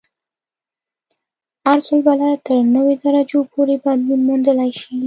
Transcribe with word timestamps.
عرض 1.65 1.87
البلد 1.95 2.37
تر 2.47 2.57
نوي 2.75 2.93
درجو 3.03 3.39
پورې 3.51 3.75
بدلون 3.83 4.19
موندلی 4.27 4.71
شي 4.79 4.95